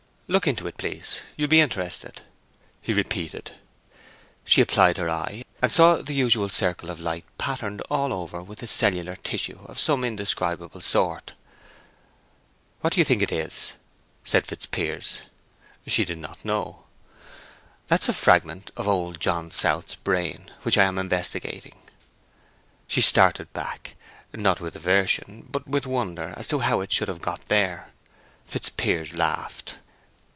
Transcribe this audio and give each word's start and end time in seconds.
"Look 0.33 0.47
into 0.47 0.65
it, 0.65 0.77
please; 0.77 1.19
you'll 1.35 1.49
be 1.49 1.59
interested," 1.59 2.21
he 2.81 2.93
repeated. 2.93 3.51
She 4.45 4.61
applied 4.61 4.95
her 4.95 5.09
eye, 5.09 5.43
and 5.61 5.69
saw 5.69 5.97
the 6.01 6.13
usual 6.13 6.47
circle 6.47 6.89
of 6.89 7.01
light 7.01 7.25
patterned 7.37 7.81
all 7.91 8.13
over 8.13 8.41
with 8.41 8.63
a 8.63 8.67
cellular 8.67 9.17
tissue 9.17 9.59
of 9.65 9.77
some 9.77 10.05
indescribable 10.05 10.79
sort. 10.79 11.33
"What 12.79 12.93
do 12.93 13.01
you 13.01 13.03
think 13.03 13.19
that 13.19 13.33
is?" 13.33 13.73
said 14.23 14.47
Fitzpiers. 14.47 15.19
She 15.85 16.05
did 16.05 16.17
not 16.19 16.45
know. 16.45 16.85
"That's 17.89 18.07
a 18.07 18.13
fragment 18.13 18.71
of 18.77 18.87
old 18.87 19.19
John 19.19 19.51
South's 19.51 19.95
brain, 19.95 20.49
which 20.63 20.77
I 20.77 20.85
am 20.85 20.97
investigating." 20.97 21.75
She 22.87 23.01
started 23.01 23.51
back, 23.51 23.95
not 24.33 24.61
with 24.61 24.77
aversion, 24.77 25.47
but 25.51 25.67
with 25.67 25.85
wonder 25.85 26.33
as 26.37 26.47
to 26.47 26.59
how 26.59 26.79
it 26.79 26.93
should 26.93 27.09
have 27.09 27.19
got 27.21 27.49
there. 27.49 27.89
Fitzpiers 28.47 29.13
laughed. 29.13 29.77